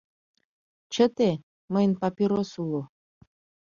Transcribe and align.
—Чыте, 0.93 1.29
мыйын 1.73 1.93
папирос 2.01 2.51
уло. 2.63 2.81